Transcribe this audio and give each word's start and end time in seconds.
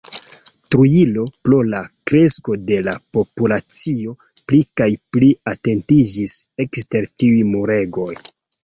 Trujillo, 0.75 1.25
pro 1.47 1.59
la 1.73 1.81
kresko 2.11 2.57
de 2.71 2.79
la 2.89 2.95
populacio, 3.19 4.17
pli 4.49 4.63
kaj 4.83 4.91
pli 5.15 5.33
etendiĝis 5.55 6.41
ekster 6.67 7.13
tiuj 7.15 7.43
muregoj. 7.55 8.15